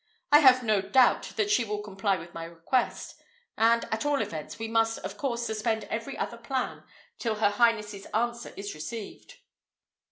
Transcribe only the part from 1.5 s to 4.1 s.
she will comply with my request; and, at